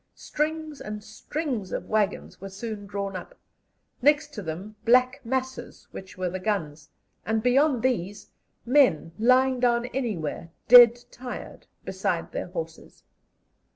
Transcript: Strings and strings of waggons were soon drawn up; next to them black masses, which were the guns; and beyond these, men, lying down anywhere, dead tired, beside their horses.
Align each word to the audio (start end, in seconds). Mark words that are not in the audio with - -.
Strings 0.15 0.81
and 0.81 1.03
strings 1.03 1.71
of 1.71 1.87
waggons 1.87 2.41
were 2.41 2.49
soon 2.49 2.87
drawn 2.87 3.15
up; 3.15 3.37
next 4.01 4.33
to 4.33 4.41
them 4.41 4.75
black 4.83 5.21
masses, 5.23 5.87
which 5.91 6.17
were 6.17 6.27
the 6.31 6.39
guns; 6.39 6.89
and 7.23 7.43
beyond 7.43 7.83
these, 7.83 8.31
men, 8.65 9.11
lying 9.19 9.59
down 9.59 9.85
anywhere, 9.93 10.49
dead 10.67 10.97
tired, 11.11 11.67
beside 11.85 12.31
their 12.31 12.47
horses. 12.47 13.03